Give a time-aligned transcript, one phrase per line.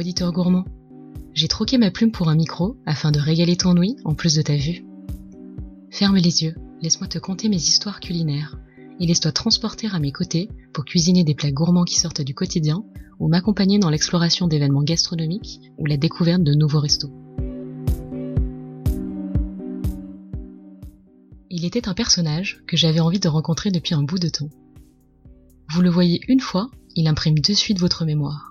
[0.00, 0.64] auditeur gourmand.
[1.34, 4.40] J'ai troqué ma plume pour un micro afin de régaler ton ouïe en plus de
[4.40, 4.82] ta vue.
[5.90, 8.58] Ferme les yeux, laisse-moi te conter mes histoires culinaires
[8.98, 12.82] et laisse-toi transporter à mes côtés pour cuisiner des plats gourmands qui sortent du quotidien
[13.18, 17.12] ou m'accompagner dans l'exploration d'événements gastronomiques ou la découverte de nouveaux restos.
[21.50, 24.48] Il était un personnage que j'avais envie de rencontrer depuis un bout de temps.
[25.68, 28.49] Vous le voyez une fois, il imprime de suite votre mémoire.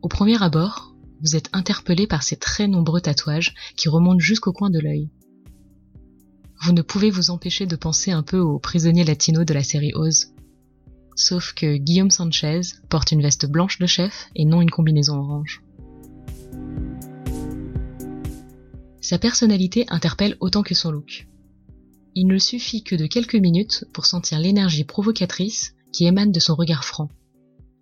[0.00, 4.70] Au premier abord, vous êtes interpellé par ces très nombreux tatouages qui remontent jusqu'au coin
[4.70, 5.10] de l'œil.
[6.62, 9.92] Vous ne pouvez vous empêcher de penser un peu au prisonnier latino de la série
[9.94, 10.32] Oz.
[11.16, 15.62] Sauf que Guillaume Sanchez porte une veste blanche de chef et non une combinaison orange.
[19.00, 21.26] Sa personnalité interpelle autant que son look.
[22.14, 26.54] Il ne suffit que de quelques minutes pour sentir l'énergie provocatrice qui émane de son
[26.54, 27.08] regard franc,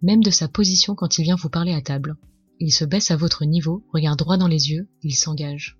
[0.02, 2.16] même de sa position quand il vient vous parler à table.
[2.58, 5.78] Il se baisse à votre niveau, regarde droit dans les yeux, il s'engage.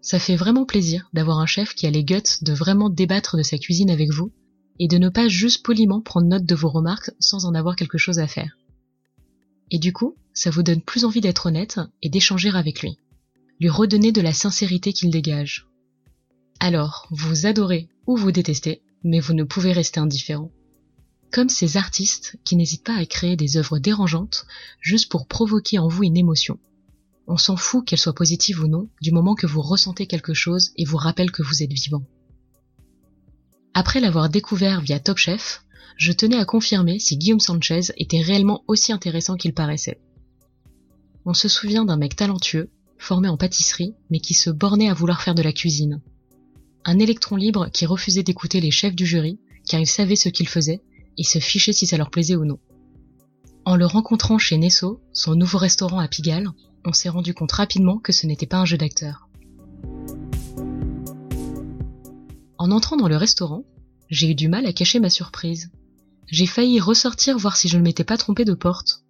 [0.00, 3.42] Ça fait vraiment plaisir d'avoir un chef qui a les guts de vraiment débattre de
[3.42, 4.32] sa cuisine avec vous
[4.78, 7.98] et de ne pas juste poliment prendre note de vos remarques sans en avoir quelque
[7.98, 8.58] chose à faire.
[9.70, 12.98] Et du coup, ça vous donne plus envie d'être honnête et d'échanger avec lui.
[13.60, 15.68] Lui redonner de la sincérité qu'il dégage.
[16.60, 20.50] Alors, vous adorez ou vous détestez, mais vous ne pouvez rester indifférent
[21.34, 24.46] comme ces artistes qui n'hésitent pas à créer des œuvres dérangeantes
[24.80, 26.60] juste pour provoquer en vous une émotion.
[27.26, 30.70] On s'en fout qu'elle soit positive ou non, du moment que vous ressentez quelque chose
[30.76, 32.04] et vous rappelle que vous êtes vivant.
[33.74, 35.64] Après l'avoir découvert via Top Chef,
[35.96, 40.00] je tenais à confirmer si Guillaume Sanchez était réellement aussi intéressant qu'il paraissait.
[41.24, 45.20] On se souvient d'un mec talentueux, formé en pâtisserie, mais qui se bornait à vouloir
[45.20, 46.00] faire de la cuisine.
[46.84, 50.46] Un électron libre qui refusait d'écouter les chefs du jury, car il savait ce qu'il
[50.46, 50.80] faisait
[51.16, 52.58] ils se fichaient si ça leur plaisait ou non.
[53.64, 56.50] En le rencontrant chez Nesso, son nouveau restaurant à Pigalle,
[56.84, 59.28] on s'est rendu compte rapidement que ce n'était pas un jeu d'acteur.
[62.58, 63.64] En entrant dans le restaurant,
[64.10, 65.70] j'ai eu du mal à cacher ma surprise.
[66.26, 69.02] J'ai failli ressortir voir si je ne m'étais pas trompé de porte.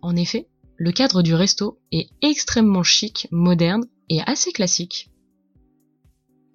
[0.00, 5.10] En effet, le cadre du resto est extrêmement chic, moderne et assez classique.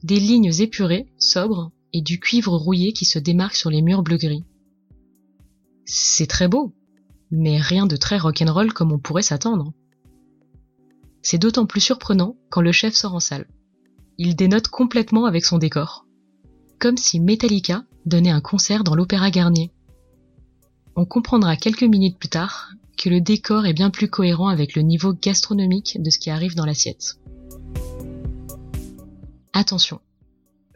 [0.03, 4.43] Des lignes épurées, sobres, et du cuivre rouillé qui se démarque sur les murs bleu-gris.
[5.85, 6.75] C'est très beau,
[7.31, 9.73] mais rien de très rock'n'roll comme on pourrait s'attendre.
[11.21, 13.47] C'est d'autant plus surprenant quand le chef sort en salle.
[14.17, 16.05] Il dénote complètement avec son décor.
[16.79, 19.71] Comme si Metallica donnait un concert dans l'Opéra Garnier.
[20.95, 24.81] On comprendra quelques minutes plus tard que le décor est bien plus cohérent avec le
[24.81, 27.19] niveau gastronomique de ce qui arrive dans l'assiette.
[29.53, 30.01] Attention,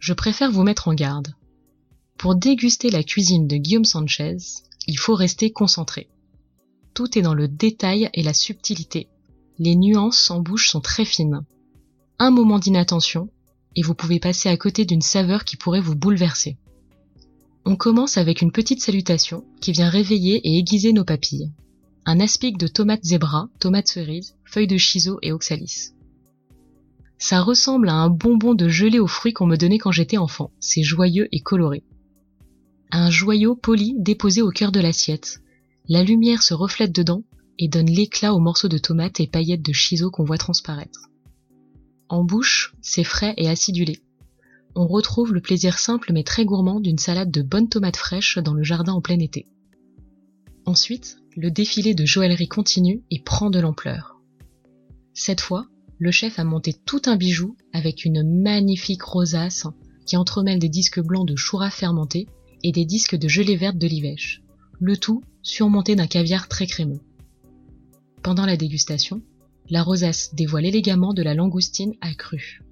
[0.01, 1.35] je préfère vous mettre en garde.
[2.17, 4.37] Pour déguster la cuisine de Guillaume Sanchez,
[4.87, 6.09] il faut rester concentré.
[6.95, 9.07] Tout est dans le détail et la subtilité.
[9.59, 11.45] Les nuances en bouche sont très fines.
[12.17, 13.29] Un moment d'inattention,
[13.75, 16.57] et vous pouvez passer à côté d'une saveur qui pourrait vous bouleverser.
[17.63, 21.51] On commence avec une petite salutation qui vient réveiller et aiguiser nos papilles.
[22.05, 25.91] Un aspic de tomates zébra, tomates cerises, feuilles de chiso et oxalis.
[27.21, 30.51] Ça ressemble à un bonbon de gelée aux fruits qu'on me donnait quand j'étais enfant.
[30.59, 31.83] C'est joyeux et coloré.
[32.91, 35.39] Un joyau poli déposé au cœur de l'assiette.
[35.87, 37.23] La lumière se reflète dedans
[37.59, 41.11] et donne l'éclat aux morceaux de tomates et paillettes de chiso qu'on voit transparaître.
[42.09, 43.99] En bouche, c'est frais et acidulé.
[44.73, 48.55] On retrouve le plaisir simple mais très gourmand d'une salade de bonnes tomates fraîches dans
[48.55, 49.45] le jardin en plein été.
[50.65, 54.19] Ensuite, le défilé de joaillerie continue et prend de l'ampleur.
[55.13, 55.67] Cette fois,
[56.01, 59.67] le chef a monté tout un bijou avec une magnifique rosace
[60.07, 62.27] qui entremêle des disques blancs de choura fermenté
[62.63, 64.41] et des disques de gelée verte de l'ivèche,
[64.79, 67.01] le tout surmonté d'un caviar très crémeux.
[68.23, 69.21] Pendant la dégustation,
[69.69, 72.63] la rosace dévoile élégamment de la langoustine accrue.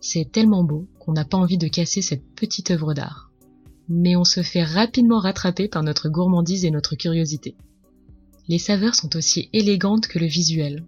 [0.00, 3.30] C'est tellement beau qu'on n'a pas envie de casser cette petite œuvre d'art.
[3.90, 7.56] Mais on se fait rapidement rattraper par notre gourmandise et notre curiosité.
[8.48, 10.82] Les saveurs sont aussi élégantes que le visuel,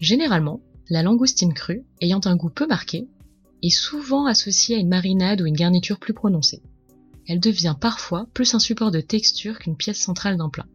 [0.00, 0.60] Généralement,
[0.90, 3.08] la langoustine crue, ayant un goût peu marqué,
[3.62, 6.62] est souvent associée à une marinade ou une garniture plus prononcée.
[7.26, 10.66] Elle devient parfois plus un support de texture qu'une pièce centrale d'un plat.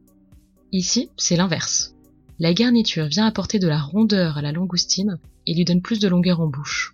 [0.71, 1.95] Ici, c'est l'inverse.
[2.39, 6.07] La garniture vient apporter de la rondeur à la langoustine et lui donne plus de
[6.07, 6.93] longueur en bouche.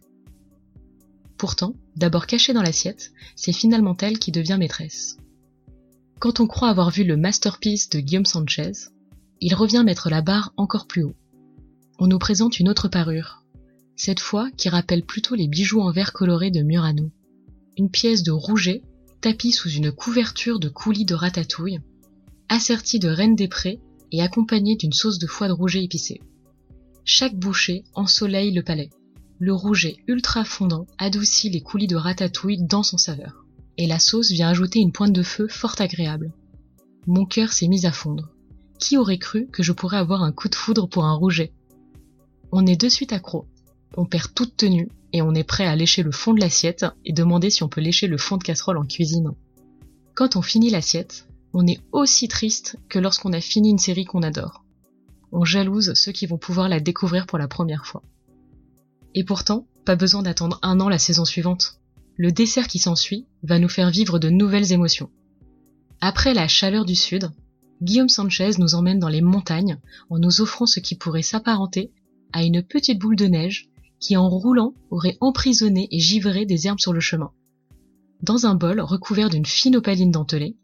[1.38, 5.18] Pourtant, d'abord cachée dans l'assiette, c'est finalement elle qui devient maîtresse.
[6.20, 8.74] Quand on croit avoir vu le masterpiece de Guillaume Sanchez,
[9.40, 11.16] il revient mettre la barre encore plus haut
[12.00, 13.44] on nous présente une autre parure,
[13.98, 17.12] cette fois qui rappelle plutôt les bijoux en verre coloré de Murano.
[17.78, 18.82] Une pièce de rouget
[19.20, 21.82] tapie sous une couverture de coulis de ratatouille,
[22.48, 23.82] assertie de reine des prés
[24.14, 26.22] et accompagné d'une sauce de foie de rouget épicée.
[27.04, 28.90] Chaque bouchée ensoleille le palais.
[29.38, 33.46] Le rouget ultra fondant adoucit les coulis de ratatouille dans son saveur.
[33.78, 36.34] Et la sauce vient ajouter une pointe de feu fort agréable.
[37.08, 38.30] Mon cœur s'est mis à fondre.
[38.80, 41.52] Qui aurait cru que je pourrais avoir un coup de foudre pour un rouget?
[42.52, 43.46] On est de suite accro.
[43.96, 47.14] On perd toute tenue et on est prêt à lécher le fond de l'assiette et
[47.14, 49.32] demander si on peut lécher le fond de casserole en cuisine.
[50.16, 54.24] Quand on finit l'assiette, on est aussi triste que lorsqu'on a fini une série qu'on
[54.24, 54.64] adore.
[55.32, 58.04] On jalouse ceux qui vont pouvoir la découvrir pour la première fois.
[59.16, 61.80] Et pourtant, pas besoin d'attendre un an la saison suivante.
[62.18, 65.10] Le dessert qui s'ensuit va nous faire vivre de nouvelles émotions.
[66.02, 67.32] Après la chaleur du sud,
[67.82, 69.80] Guillaume Sanchez nous emmène dans les montagnes
[70.10, 71.92] en nous offrant ce qui pourrait s'apparenter
[72.34, 76.80] à une petite boule de neige qui en roulant aurait emprisonné et givré des herbes
[76.80, 77.32] sur le chemin.
[78.22, 80.58] Dans un bol recouvert d'une fine opaline dentelée,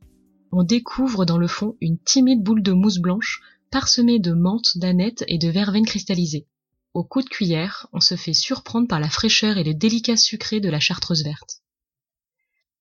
[0.52, 3.42] on découvre dans le fond une timide boule de mousse blanche
[3.72, 6.48] parsemée de menthe, d'aneth et de verveine cristallisée.
[6.94, 10.62] Au coup de cuillère, on se fait surprendre par la fraîcheur et le délicat sucré
[10.62, 11.62] de la chartreuse verte.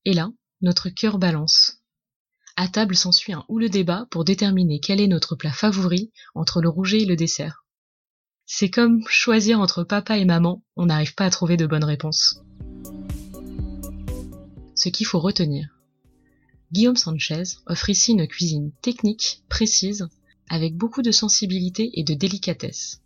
[0.04, 1.78] Et là, notre cœur balance.
[2.56, 6.68] À table s'ensuit un houleux débat pour déterminer quel est notre plat favori entre le
[6.68, 7.63] rouget et le dessert.
[8.46, 12.42] C'est comme choisir entre papa et maman, on n'arrive pas à trouver de bonnes réponses.
[14.74, 15.80] Ce qu'il faut retenir,
[16.70, 20.08] Guillaume Sanchez offre ici une cuisine technique, précise,
[20.50, 23.00] avec beaucoup de sensibilité et de délicatesse.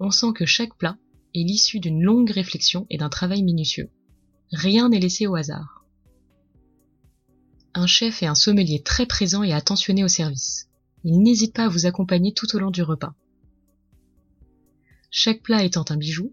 [0.00, 0.98] On sent que chaque plat
[1.34, 3.90] est l'issue d'une longue réflexion et d'un travail minutieux.
[4.52, 5.84] Rien n'est laissé au hasard.
[7.74, 10.68] Un chef est un sommelier très présent et attentionné au service.
[11.04, 13.14] Il n'hésite pas à vous accompagner tout au long du repas.
[15.10, 16.32] Chaque plat étant un bijou,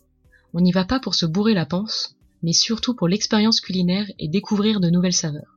[0.53, 4.27] on n'y va pas pour se bourrer la panse, mais surtout pour l'expérience culinaire et
[4.27, 5.55] découvrir de nouvelles saveurs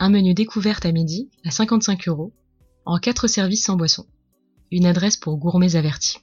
[0.00, 2.32] un menu découverte à midi à 55 euros,
[2.86, 4.06] en 4 services sans boisson.
[4.72, 6.18] Une adresse pour gourmets avertis.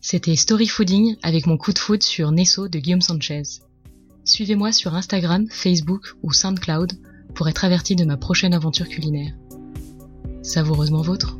[0.00, 3.42] C'était Story Fooding avec mon coup de foot sur Nesso de Guillaume Sanchez.
[4.24, 6.94] Suivez-moi sur Instagram, Facebook ou SoundCloud
[7.34, 9.34] pour être averti de ma prochaine aventure culinaire.
[10.42, 11.38] Savoureusement vôtre.